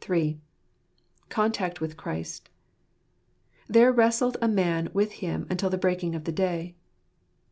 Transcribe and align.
(3) 0.00 0.40
Contact 1.28 1.80
with 1.80 1.96
Christ. 1.96 2.50
"There 3.68 3.92
wrestled 3.92 4.36
a 4.42 4.48
man 4.48 4.88
with 4.92 5.12
him 5.22 5.46
until 5.48 5.70
the 5.70 5.78
breaking 5.78 6.16
of 6.16 6.24
the 6.24 6.32
day." 6.32 6.74